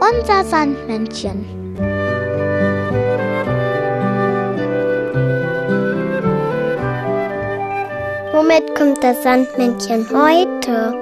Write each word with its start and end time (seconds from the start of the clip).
Unser 0.00 0.44
Sandmännchen. 0.44 1.44
Womit 8.32 8.74
kommt 8.74 9.02
das 9.02 9.22
Sandmännchen 9.22 10.06
heute? 10.10 10.94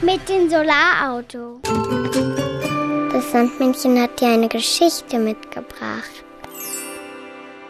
Mit 0.00 0.28
dem 0.28 0.48
Solarauto. 0.48 1.60
Das 3.12 3.30
Sandmännchen 3.32 4.00
hat 4.00 4.20
dir 4.20 4.28
eine 4.28 4.48
Geschichte 4.48 5.18
mitgebracht. 5.18 6.24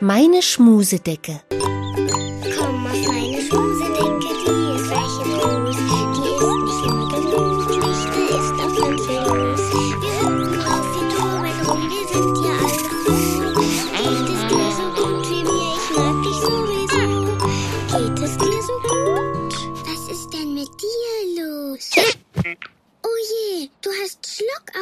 Meine 0.01 0.43
Schmusedecke. 0.43 1.41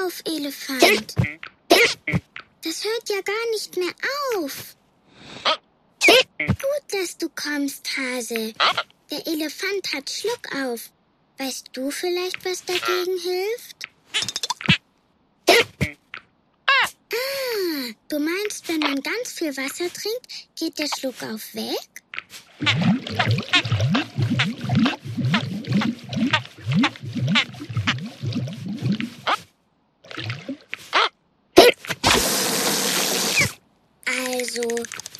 Auf, 0.07 0.23
Elefant. 0.25 1.15
Das 2.63 2.85
hört 2.85 3.09
ja 3.09 3.21
gar 3.23 3.51
nicht 3.51 3.77
mehr 3.77 3.95
auf. 4.37 4.77
Gut, 6.39 6.93
dass 6.93 7.17
du 7.19 7.29
kommst, 7.31 7.89
Hase. 7.97 8.53
Der 9.11 9.27
Elefant 9.27 9.93
hat 9.95 10.11
Schluck 10.11 10.55
auf. 10.55 10.91
Weißt 11.39 11.71
du 11.73 11.91
vielleicht, 11.91 12.45
was 12.45 12.65
dagegen 12.65 13.19
hilft? 13.19 13.89
Ah, 16.67 16.89
du 18.09 18.19
meinst, 18.19 18.69
wenn 18.69 18.81
man 18.81 19.01
ganz 19.03 19.33
viel 19.33 19.57
Wasser 19.57 19.93
trinkt, 19.93 20.27
geht 20.57 20.79
der 20.79 20.89
Schluck 20.99 21.23
auf 21.23 21.55
weg? 21.55 22.03
Also, 34.57 34.69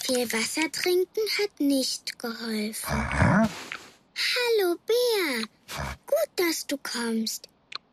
viel 0.01 0.33
Wasser 0.33 0.73
trinken 0.73 1.21
hat 1.39 1.61
nicht 1.61 2.19
geholfen. 2.19 2.89
Hallo, 2.89 4.77
Bär. 4.87 5.45
Gut, 6.07 6.31
dass 6.37 6.67
du 6.67 6.79
kommst. 6.79 7.47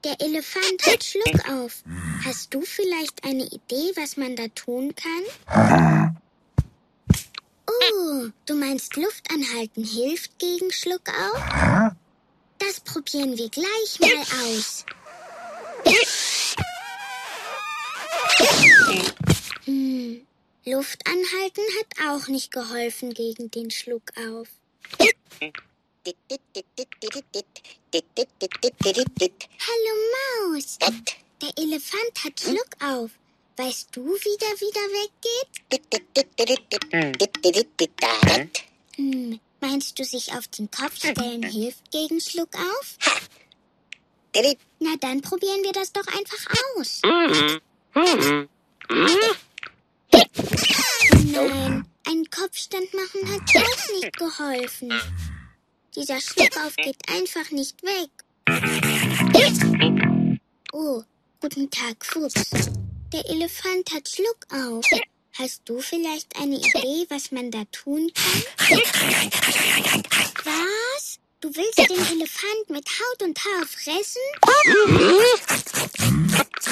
Der 0.06 0.22
Elefant 0.22 0.86
hat 0.86 1.04
Schluck 1.06 1.50
auf. 1.50 1.84
Hast 2.24 2.54
du 2.54 2.62
vielleicht 2.62 3.26
eine 3.26 3.44
Idee, 3.44 3.92
was 3.96 4.16
man 4.16 4.38
da 4.38 4.48
tun 4.50 4.94
kann? 4.96 5.24
Oh, 7.68 8.28
du 8.46 8.56
meinst 8.56 8.96
Luft 8.96 9.30
anhalten 9.30 9.84
hilft 9.84 10.40
gegen 10.40 10.72
Schluck 10.72 11.10
auf? 11.10 11.92
Das 12.60 12.80
probieren 12.82 13.38
wir 13.38 13.50
gleich 13.50 14.00
mal 14.00 14.24
aus. 14.48 14.86
Hm, 19.66 20.26
Luft 20.66 21.06
anhalten 21.06 21.62
hat 21.80 22.08
auch 22.08 22.28
nicht 22.30 22.52
geholfen 22.52 23.14
gegen 23.14 23.52
den 23.52 23.70
Schluck 23.70 24.12
auf. 24.18 24.48
Hallo 29.60 29.94
Maus. 30.52 30.78
Der 31.42 31.52
Elefant 31.58 32.24
hat 32.24 32.40
Schluck 32.40 32.70
auf. 32.82 33.12
Weißt 33.58 33.90
du, 33.92 34.06
wie 34.06 34.38
der 34.38 34.62
wieder 34.62 34.82
weggeht? 35.02 35.50
Hm, 38.96 39.40
meinst 39.60 40.00
du, 40.00 40.06
sich 40.06 40.32
auf 40.32 40.48
den 40.48 40.72
Kopf 40.72 40.96
stellen 40.96 41.44
hilft 41.44 41.92
gegen 41.92 42.22
Schluck 42.22 42.56
auf? 42.56 42.98
Na, 44.80 44.96
dann 45.02 45.22
probieren 45.22 45.62
wir 45.64 45.74
das 45.74 45.92
doch 45.92 46.08
einfach 46.08 46.48
aus. 46.78 47.02
Nein, 51.34 51.86
einen 52.06 52.30
Kopfstand 52.30 52.94
machen 52.94 53.22
hat 53.32 53.42
auch 53.56 53.90
nicht 54.00 54.18
geholfen. 54.18 54.94
Dieser 55.96 56.22
Schluck 56.22 56.56
auf 56.66 56.76
geht 56.76 56.98
einfach 57.10 57.50
nicht 57.52 57.82
weg. 57.84 58.10
Oh, 60.72 61.04
guten 61.42 61.70
Tag, 61.72 62.06
Fuchs. 62.06 62.52
Der 63.12 63.28
Elefant 63.30 63.92
hat 63.94 64.08
Schluck 64.10 64.46
auf. 64.52 64.86
Hast 65.34 65.62
du 65.66 65.80
vielleicht 65.80 66.36
eine 66.40 66.58
Idee, 66.58 67.08
was 67.10 67.32
man 67.32 67.50
da 67.50 67.64
tun 67.72 68.12
kann? 68.14 68.44
Was? 70.44 71.20
Du 71.42 71.50
willst 71.56 71.80
den 71.80 72.18
Elefant 72.18 72.70
mit 72.70 72.88
Haut 72.88 73.24
und 73.24 73.40
Haar 73.44 73.66
fressen? 73.66 74.22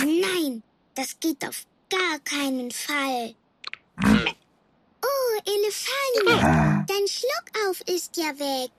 Nein, 0.05 0.63
das 0.95 1.19
geht 1.19 1.43
auf 1.43 1.66
gar 1.89 2.19
keinen 2.19 2.72
Fall. 2.72 3.35
Elefant, 5.46 6.88
dein 6.88 7.07
Schluck 7.07 7.46
auf 7.68 7.81
ist 7.88 8.18
ja 8.18 8.38
weg. 8.40 8.72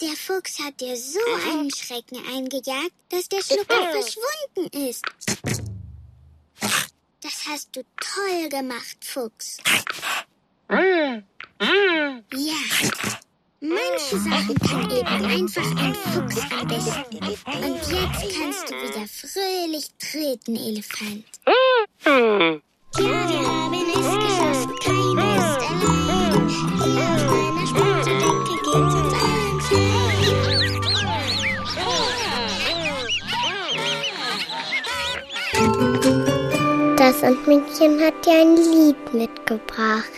Der 0.00 0.16
Fuchs 0.16 0.58
hat 0.58 0.80
dir 0.80 0.96
so 0.96 1.18
einen 1.50 1.70
Schrecken 1.70 2.18
eingejagt, 2.34 2.92
dass 3.08 3.28
der 3.28 3.42
Schluck 3.42 3.70
auf 3.70 3.90
verschwunden 3.90 4.88
ist. 4.90 5.04
Das 7.22 7.46
hast 7.48 7.74
du 7.74 7.82
toll 8.00 8.48
gemacht, 8.50 8.98
Fuchs. 9.02 9.58
Ja, 10.68 11.22
manche 13.60 14.18
Sachen 14.18 14.58
kann 14.58 14.90
eben 14.90 15.24
einfach 15.24 15.76
ein 15.76 15.94
Fuchs 15.94 16.36
am 16.52 16.68
besten. 16.68 17.16
Und 17.16 17.76
jetzt 17.90 18.38
kannst 18.38 18.70
du 18.70 18.74
wieder 18.74 19.06
fröhlich 19.08 19.90
treten, 19.98 20.56
Elefant. 20.56 21.24
Ja, 22.98 23.65
Das 36.98 37.20
Sandmännchen 37.20 38.00
hat 38.00 38.26
dir 38.26 38.40
ein 38.42 38.56
Lied 38.56 39.14
mitgebracht. 39.14 40.12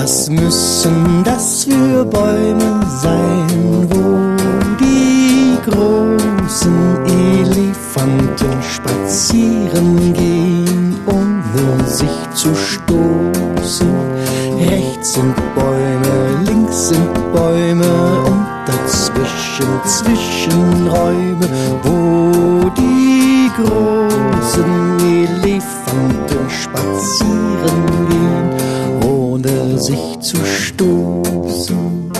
Was 0.00 0.30
müssen 0.30 1.24
das 1.24 1.64
für 1.64 2.04
Bäume 2.04 2.86
sein, 3.02 3.88
wo 3.90 4.36
die 4.78 5.58
großen 5.68 7.04
Elefanten 7.04 8.62
spazieren 8.62 10.12
gehen, 10.12 10.94
ohne 11.04 11.84
sich 11.84 12.30
zu 12.32 12.54
stoßen? 12.54 13.90
Rechts 14.70 15.14
sind 15.14 15.34
Bäume, 15.56 16.44
links 16.46 16.90
sind 16.90 17.32
Bäume 17.32 18.22
und 18.24 18.46
dazwischen 18.66 19.66
Zwischenräume, 19.84 21.48
wo 21.82 22.70
die 22.70 23.50
großen 23.56 25.00
Elefanten 25.00 26.48
spazieren 26.48 28.08
gehen 28.08 28.27
sich 29.80 30.20
zu 30.20 30.36
stoßen. 30.44 32.12